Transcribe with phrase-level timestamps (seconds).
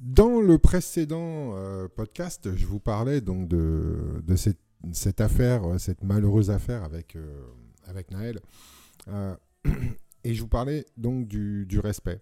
[0.00, 4.22] Dans le précédent euh, podcast, je vous parlais donc de,
[4.92, 7.42] cette, affaire, euh, cette malheureuse affaire avec, euh,
[7.86, 8.40] avec Naël.
[10.24, 12.20] et je vous parlais donc du, respect.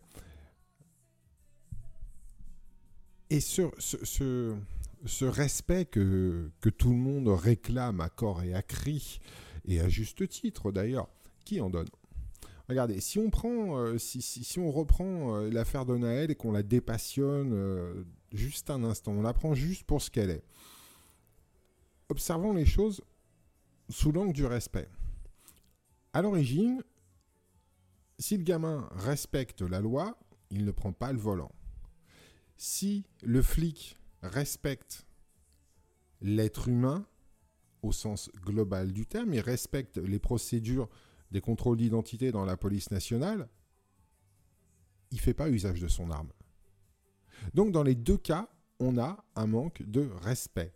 [3.28, 9.20] Et ce, ce, respect que, que, tout le monde réclame à corps et à cri,
[9.66, 11.08] et à juste titre d'ailleurs,
[11.44, 11.88] qui en donne?
[12.70, 16.62] Regardez, si on prend, euh, si, on reprend euh, l'affaire de Naël et qu'on la
[16.62, 20.44] dépassionne euh, juste un instant, on la prend juste pour ce qu'elle est.
[22.10, 23.02] Observons les choses
[23.88, 24.88] sous l'angle du respect.
[26.12, 26.80] À l'origine,
[28.20, 30.16] si le gamin respecte la loi,
[30.52, 31.50] il ne prend pas le volant.
[32.56, 35.08] Si le flic respecte
[36.20, 37.04] l'être humain,
[37.82, 40.88] au sens global du terme, il respecte les procédures
[41.30, 43.48] des contrôles d'identité dans la police nationale,
[45.10, 46.30] il ne fait pas usage de son arme.
[47.54, 48.48] Donc dans les deux cas,
[48.78, 50.72] on a un manque de respect.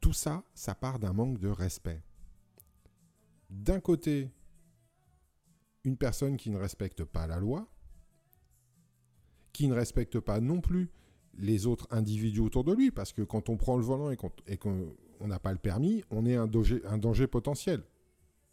[0.00, 2.02] Tout ça, ça part d'un manque de respect.
[3.50, 4.30] D'un côté,
[5.84, 7.68] une personne qui ne respecte pas la loi,
[9.52, 10.90] qui ne respecte pas non plus
[11.34, 14.96] les autres individus autour de lui, parce que quand on prend le volant et qu'on
[15.20, 17.82] n'a pas le permis, on est un danger potentiel.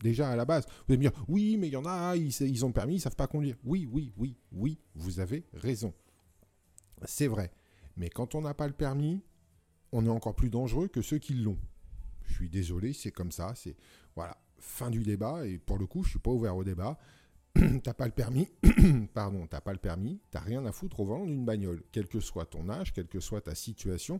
[0.02, 0.66] Déjà à la base.
[0.66, 3.02] Vous allez me dire, oui, mais il y en a, ils, ont permis, ils ne
[3.02, 3.56] savent pas conduire.
[3.64, 5.94] Oui, oui, oui, oui, vous avez raison.
[7.06, 7.52] C'est vrai.
[7.95, 9.22] Mais quand on n'a pas le permis,
[9.92, 11.58] on est encore plus dangereux que ceux qui l'ont.
[12.26, 13.54] Je suis désolé, c'est comme ça.
[13.56, 13.76] C'est
[14.16, 15.48] voilà, fin du débat.
[15.48, 17.00] Et pour le coup, je suis pas ouvert au débat.
[17.84, 18.48] t'as pas le permis,
[19.14, 22.20] pardon, t'as pas le permis, t'as rien à foutre au volant d'une bagnole, quel que
[22.20, 24.20] soit ton âge, quelle que soit ta situation.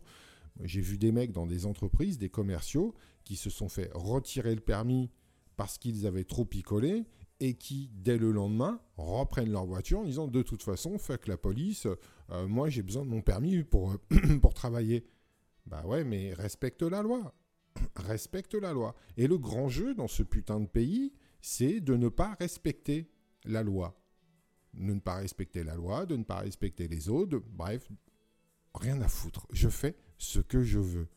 [0.64, 4.60] J'ai vu des mecs dans des entreprises, des commerciaux, qui se sont fait retirer le
[4.60, 5.10] permis
[5.58, 7.04] parce qu'ils avaient trop picolé
[7.40, 11.36] et qui, dès le lendemain, reprennent leur voiture en disant de toute façon, fuck la
[11.36, 11.88] police,
[12.30, 13.96] euh, moi j'ai besoin de mon permis pour,
[14.40, 15.04] pour travailler.
[15.66, 17.34] Bah ouais, mais respecte la loi.
[17.96, 18.94] respecte la loi.
[19.16, 23.10] Et le grand jeu dans ce putain de pays, c'est de ne pas respecter
[23.44, 24.00] la loi.
[24.74, 27.90] De ne pas respecter la loi, de ne pas respecter les autres, bref,
[28.74, 29.48] rien à foutre.
[29.52, 31.08] Je fais ce que je veux.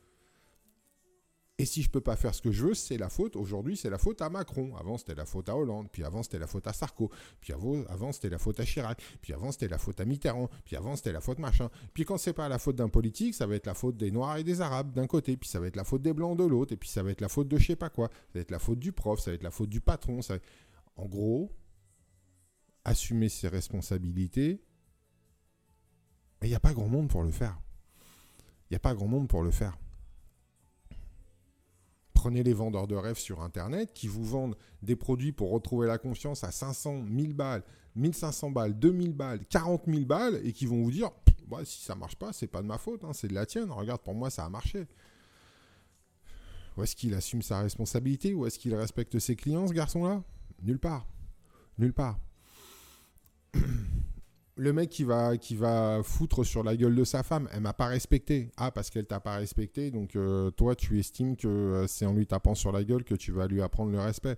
[1.62, 3.36] Et si je peux pas faire ce que je veux, c'est la faute.
[3.36, 4.76] Aujourd'hui, c'est la faute à Macron.
[4.78, 5.90] Avant, c'était la faute à Hollande.
[5.92, 7.12] Puis avant, c'était la faute à Sarko.
[7.40, 9.00] Puis avant, c'était la faute à Chirac.
[9.22, 10.50] Puis avant, c'était la faute à Mitterrand.
[10.66, 11.70] Puis avant, c'était la faute machin.
[11.94, 14.38] Puis quand c'est pas la faute d'un politique, ça va être la faute des Noirs
[14.38, 15.38] et des Arabes d'un côté.
[15.38, 16.74] Puis ça va être la faute des Blancs de l'autre.
[16.74, 18.08] Et puis ça va être la faute de je sais pas quoi.
[18.08, 19.20] Ça va être la faute du prof.
[19.20, 20.22] Ça va être la faute du patron.
[20.96, 21.56] En gros,
[22.86, 24.64] assumer ses responsabilités.
[26.42, 27.62] Il n'y a pas grand monde pour le faire.
[28.72, 29.78] Il n'y a pas grand monde pour le faire
[32.22, 35.98] prenez les vendeurs de rêves sur Internet qui vous vendent des produits pour retrouver la
[35.98, 37.64] confiance à 500, 1000 balles,
[37.96, 41.10] 1500 balles, 2000 balles, 40 000 balles et qui vont vous dire
[41.66, 43.72] si ça marche pas, c'est pas de ma faute, hein, c'est de la tienne.
[43.72, 44.86] Regarde, pour moi, ça a marché.
[46.78, 48.36] Où est-ce qu'il assume sa responsabilité?
[48.36, 50.24] Où est-ce qu'il respecte ses clients, ce garçon-là?
[50.62, 51.08] Nulle part.
[51.80, 52.20] Nulle part
[54.62, 57.74] le mec qui va, qui va foutre sur la gueule de sa femme, elle m'a
[57.74, 58.52] pas respecté.
[58.58, 62.14] Ah, parce qu'elle t'a pas respecté, donc euh, toi, tu estimes que euh, c'est en
[62.14, 64.38] lui tapant sur la gueule que tu vas lui apprendre le respect.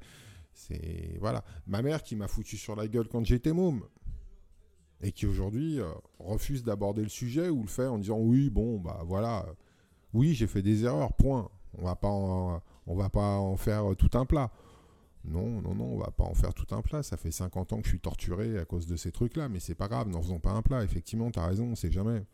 [0.53, 1.43] C'est voilà.
[1.67, 3.83] Ma mère qui m'a foutu sur la gueule quand j'étais môme
[5.01, 5.89] et qui aujourd'hui euh,
[6.19, 9.45] refuse d'aborder le sujet ou le fait en disant oui, bon, bah voilà,
[10.13, 11.49] oui, j'ai fait des erreurs, point.
[11.77, 14.51] On va pas, on va pas en faire tout un plat.
[15.25, 17.01] Non, non, non, on va pas en faire tout un plat.
[17.01, 19.75] Ça fait 50 ans que je suis torturé à cause de ces trucs-là, mais c'est
[19.75, 20.83] pas grave, n'en faisons pas un plat.
[20.83, 22.25] Effectivement, tu raison, on sait jamais.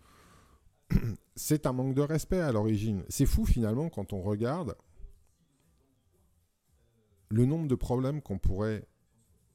[1.36, 3.04] c'est un manque de respect à l'origine.
[3.10, 4.76] C'est fou finalement quand on regarde
[7.30, 8.88] le nombre de problèmes qu'on pourrait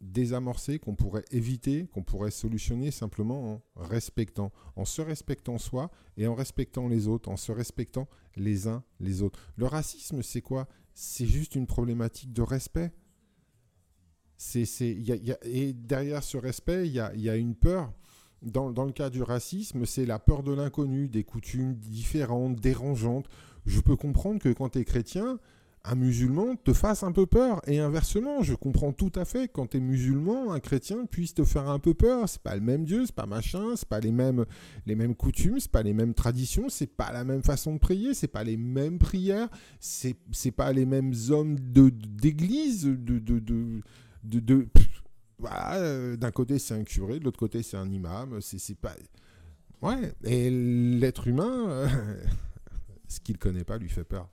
[0.00, 6.26] désamorcer, qu'on pourrait éviter, qu'on pourrait solutionner simplement en respectant, en se respectant soi et
[6.26, 9.40] en respectant les autres, en se respectant les uns les autres.
[9.56, 10.68] Le racisme, c'est quoi?
[10.94, 12.92] C'est juste une problématique de respect?
[14.56, 17.92] Et derrière ce respect, il y a, une peur.
[18.42, 23.26] Dans, le cas du racisme, c'est la peur de l'inconnu, des coutumes différentes, dérangeantes.
[23.64, 25.38] Je peux comprendre que quand tu es chrétien,
[25.86, 27.60] un musulman te fasse un peu peur.
[27.66, 31.44] Et inversement, je comprends tout à fait quand tu es musulman, un chrétien puisse te
[31.44, 32.28] faire un peu peur.
[32.28, 34.44] C'est pas le même Dieu, c'est pas machin, c'est pas les mêmes,
[34.86, 38.14] les mêmes coutumes, c'est pas les mêmes traditions, c'est pas la même façon de prier,
[38.14, 39.48] c'est pas les mêmes prières,
[39.78, 43.82] c'est, c'est pas les mêmes hommes de, d'église, de,
[45.44, 48.94] euh, d'un côté c'est un curé, de l'autre côté c'est un imam, c'est pas
[49.82, 50.12] ouais.
[50.24, 51.88] Et l'être humain,
[53.08, 54.28] ce qu'il connaît pas lui fait peur.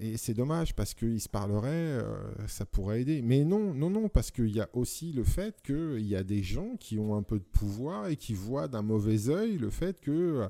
[0.00, 2.02] Et c'est dommage parce qu'ils se parleraient, euh,
[2.48, 3.22] ça pourrait aider.
[3.22, 6.42] Mais non, non, non, parce qu'il y a aussi le fait qu'il y a des
[6.42, 10.00] gens qui ont un peu de pouvoir et qui voient d'un mauvais œil le fait
[10.00, 10.48] que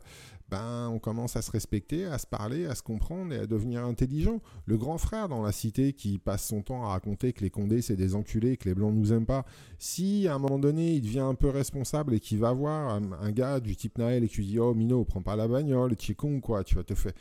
[0.48, 3.84] ben, on commence à se respecter, à se parler, à se comprendre et à devenir
[3.84, 4.40] intelligent.
[4.64, 7.82] Le grand frère dans la cité qui passe son temps à raconter que les Condés
[7.82, 9.44] c'est des enculés, que les Blancs nous aiment pas,
[9.78, 13.32] si à un moment donné il devient un peu responsable et qu'il va voir un,
[13.32, 16.40] gars du type Naël et qui lui dit Oh Mino, prends pas la bagnole, con
[16.40, 17.12] quoi, tu vas te faire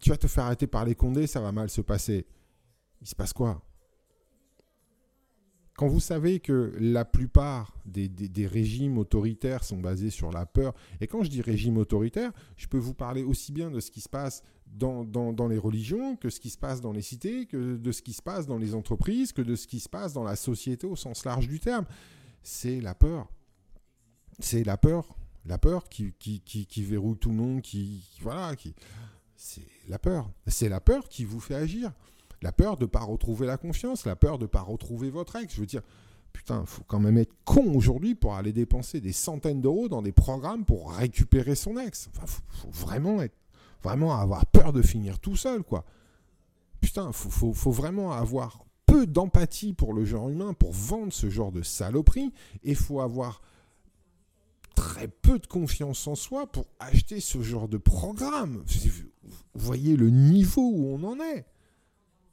[0.00, 2.26] tu vas te faire arrêter par les condés, ça va mal se passer.
[3.00, 3.62] Il se passe quoi?
[5.76, 11.08] Quand vous savez que la plupart des, régimes autoritaires sont basés sur la peur, et
[11.08, 14.08] quand je dis régime autoritaire, je peux vous parler aussi bien de ce qui se
[14.08, 18.02] passe dans, les religions, que ce qui se passe dans les cités, que de ce
[18.02, 20.86] qui se passe dans les entreprises, que de ce qui se passe dans la société
[20.86, 21.86] au sens large du terme.
[22.44, 23.28] C'est la peur.
[24.38, 25.16] C'est la peur.
[25.44, 28.74] La peur qui, qui, qui, verrouille tout le monde, qui, voilà, qui,
[29.36, 30.30] c'est la peur.
[30.46, 31.92] C'est la peur qui vous fait agir.
[32.42, 35.36] La peur de ne pas retrouver la confiance, la peur de ne pas retrouver votre
[35.36, 35.54] ex.
[35.54, 35.82] Je veux dire,
[36.32, 40.02] putain, il faut quand même être con aujourd'hui pour aller dépenser des centaines d'euros dans
[40.02, 42.10] des programmes pour récupérer son ex.
[42.12, 42.70] Faut,
[43.82, 45.84] vraiment avoir peur de finir tout seul, quoi.
[46.80, 51.50] Putain, faut, faut vraiment avoir peu d'empathie pour le genre humain pour vendre ce genre
[51.50, 52.32] de saloperie.
[52.62, 53.40] Et il faut avoir
[54.74, 58.64] très peu de confiance en soi pour acheter ce genre de programme.
[59.54, 61.46] Vous voyez le niveau où on en est.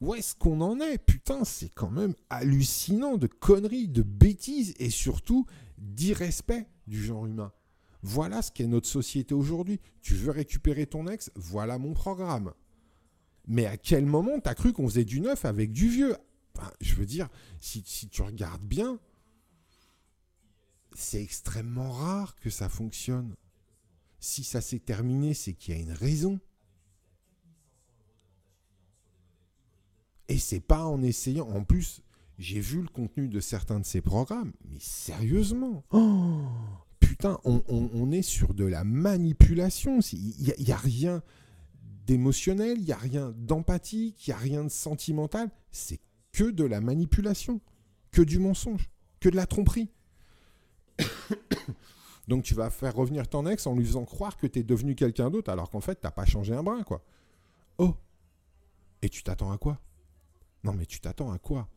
[0.01, 0.97] Où est-ce qu'on en est?
[0.97, 5.45] Putain, c'est quand même hallucinant de conneries, de bêtises et surtout
[5.77, 7.53] d'irrespect du genre humain.
[8.01, 9.79] Voilà ce qu'est notre société aujourd'hui.
[10.01, 11.31] Tu veux récupérer ton ex?
[11.35, 12.51] Voilà mon programme.
[13.47, 16.15] Mais à quel moment t'as cru qu'on faisait du neuf avec du vieux?
[16.79, 17.29] Je veux dire,
[17.59, 18.99] si, si tu regardes bien,
[20.95, 23.35] c'est extrêmement rare que ça fonctionne.
[24.19, 26.39] Si ça s'est terminé, c'est qu'il y a une raison.
[30.31, 31.49] Et c'est pas en essayant.
[31.49, 32.03] En plus,
[32.39, 35.83] j'ai vu le contenu de certains de ces programmes, mais sérieusement.
[35.91, 36.43] Oh,
[37.01, 39.99] putain, on, est sur de la manipulation.
[40.13, 41.21] Il n'y a, a, rien
[42.05, 45.49] d'émotionnel, il n'y a rien d'empathique, il n'y a rien de sentimental.
[45.69, 45.99] C'est
[46.31, 47.59] que de la manipulation,
[48.11, 48.89] que du mensonge,
[49.19, 49.89] que de la tromperie.
[52.29, 54.95] Donc tu vas faire revenir ton ex en lui faisant croire que tu es devenu
[54.95, 57.03] quelqu'un d'autre alors qu'en fait t'as pas changé un brin quoi.
[57.79, 57.95] Oh
[59.01, 59.77] Et tu t'attends à quoi?
[60.63, 61.67] Non mais tu t'attends à quoi?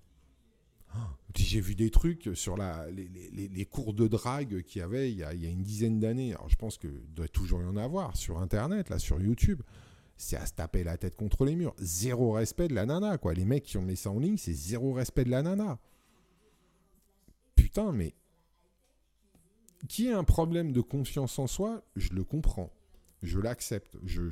[0.92, 5.19] Ah, J'ai vu des trucs sur la, les, cours de drague qu'il y avait il
[5.19, 6.34] y, a, une dizaine d'années.
[6.34, 9.62] Alors je pense que doit toujours y en avoir sur internet, là, sur YouTube.
[10.16, 11.75] C'est à se taper la tête contre les murs.
[11.78, 13.34] Zéro respect de la nana, quoi.
[13.34, 15.81] Les mecs qui ont mis ça en ligne, c'est zéro respect de la nana.
[17.56, 18.14] Putain, mais
[19.88, 22.72] qui a un problème de confiance en soi, je le comprends.
[23.22, 23.96] Je l'accepte.
[24.04, 24.22] Je,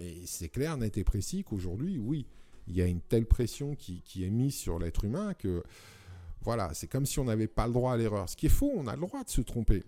[0.00, 2.26] Et c'est clair, net et précis qu'aujourd'hui, oui,
[2.66, 5.62] il y a une telle pression qui, est mise sur l'être humain que,
[6.42, 8.28] voilà, c'est comme si on n'avait pas le droit à l'erreur.
[8.28, 9.84] Ce qui est faux, on a le droit de se tromper.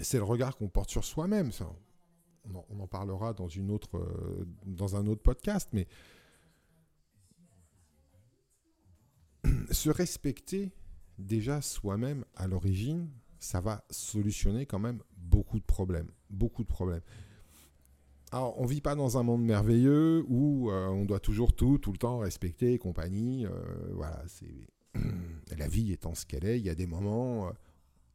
[0.00, 1.50] C'est le regard qu'on porte sur soi-même.
[2.44, 5.86] On, en, parlera dans, une autre, euh, dans un autre podcast, mais
[9.70, 10.72] se respecter
[11.18, 16.10] déjà soi-même à l'origine, ça va solutionner quand même beaucoup de problèmes.
[16.30, 17.02] Beaucoup de problèmes.
[18.34, 21.76] Alors, on ne vit pas dans un monde merveilleux où euh, on doit toujours tout,
[21.76, 23.44] tout le temps respecter et compagnie.
[23.44, 23.50] Euh,
[23.92, 24.98] voilà, c'est
[25.58, 26.58] la vie étant ce qu'elle est.
[26.58, 27.52] Il y a des moments, il euh,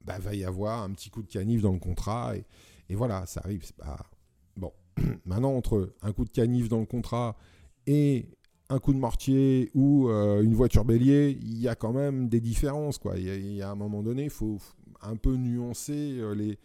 [0.05, 3.41] bah, va y avoir un petit coup de canif dans le contrat et, voilà, ça
[3.43, 3.63] arrive.
[4.57, 4.73] Bon,
[5.25, 7.37] maintenant entre un coup de canif dans le contrat
[7.85, 8.25] et
[8.69, 12.97] un coup de mortier ou une voiture bélier, il y a quand même des différences.
[12.97, 13.19] Quoi.
[13.19, 14.57] Il, y a, un moment donné, il faut,
[15.01, 16.55] un peu nuancer euh,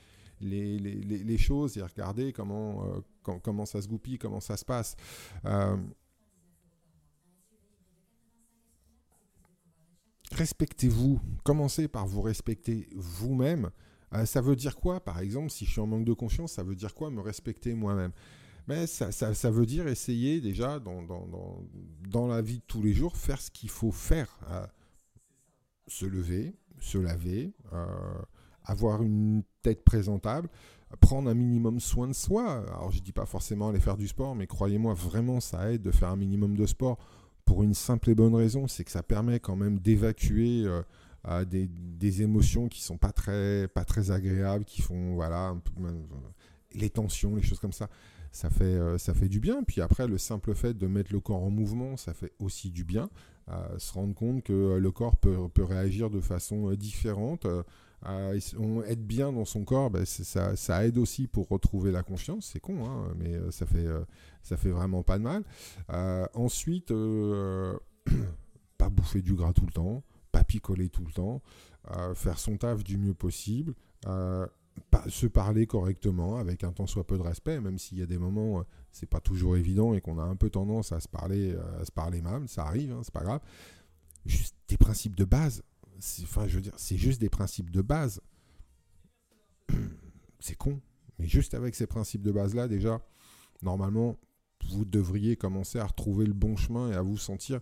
[0.42, 0.94] les, les,
[1.24, 4.96] les, choses et regarder comment, euh, comment ça se goupille, comment ça se passe.
[5.44, 5.76] Euh,
[10.32, 11.20] respectez-vous.
[11.44, 13.70] Commencez par vous respecter vous-même.
[14.24, 16.76] ça veut dire quoi, par exemple, si je suis en manque de confiance, ça veut
[16.76, 18.12] dire quoi me respecter moi-même?
[18.68, 21.64] Mais ça, ça, ça, veut dire essayer déjà dans, dans, dans,
[22.08, 24.38] dans, la vie de tous les jours, faire ce qu'il faut faire.
[25.88, 28.22] se lever, se laver, euh,
[28.64, 30.48] avoir une tête présentable,
[31.00, 32.64] prendre un minimum soin de soi.
[32.68, 35.90] Alors je dis pas forcément aller faire du sport, mais croyez-moi, vraiment ça aide de
[35.90, 36.98] faire un minimum de sport
[37.44, 40.64] pour une simple et bonne raison, c'est que ça permet quand même d'évacuer
[41.26, 45.90] euh, des, émotions qui sont pas très, pas très agréables, qui font voilà euh,
[46.72, 47.88] les tensions, les choses comme ça.
[48.30, 49.62] Ça fait, ça fait du bien.
[49.62, 52.82] Puis après, le simple fait de mettre le corps en mouvement, ça fait aussi du
[52.82, 53.10] bien
[53.78, 57.46] se rendre compte que le corps peut, réagir de façon euh, différente.
[58.06, 62.50] Euh, euh, être bien dans son corps, ben, ça, aide aussi pour retrouver la confiance.
[62.52, 64.04] C'est con, hein, mais euh, ça fait, euh,
[64.42, 65.44] fait vraiment pas de mal.
[66.34, 66.92] ensuite,
[68.78, 71.42] pas bouffer du gras tout le temps, pas picoler tout le temps,
[72.14, 73.74] faire son taf du mieux possible.
[75.08, 78.18] se parler correctement avec un tant soit peu de respect, même s'il y a des
[78.18, 81.84] moments, c'est pas toujours évident et qu'on a un peu tendance à se parler, à
[81.84, 83.40] se parler mal, ça arrive, hein, c'est pas grave.
[84.24, 85.62] Juste des principes de base
[86.02, 88.20] c'est juste des principes de base.
[90.40, 90.80] c'est con,
[91.18, 93.00] mais juste avec ces principes de base-là, déjà,
[93.62, 94.16] normalement,
[94.68, 97.60] vous devriez commencer à retrouver le bon chemin et à vous sentir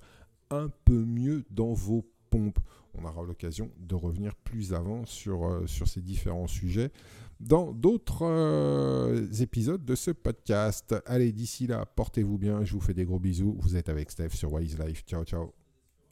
[0.50, 2.58] un peu mieux dans vos pompes.
[2.94, 6.90] On aura l'occasion de revenir plus avant sur, euh, ces différents sujets
[7.38, 10.94] dans d'autres euh, épisodes de ce podcast.
[11.06, 13.56] Allez, d'ici là, portez-vous bien, je vous fais des gros bisous.
[13.60, 15.04] Vous êtes avec Steph sur Wise Life.
[15.06, 15.59] Ciao, ciao.